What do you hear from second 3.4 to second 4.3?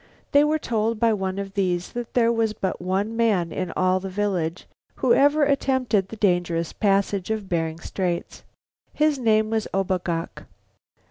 in all the